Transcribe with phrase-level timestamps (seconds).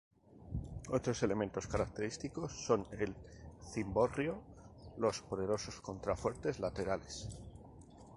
[0.89, 3.15] Otros elementos característicos son el
[3.71, 4.41] cimborrio,
[4.97, 7.29] los poderosos contrafuertes laterales.